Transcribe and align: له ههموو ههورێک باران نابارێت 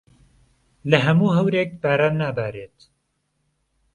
له 0.89 0.97
ههموو 1.05 1.35
ههورێک 1.37 1.69
باران 1.81 2.13
نابارێت 2.21 2.77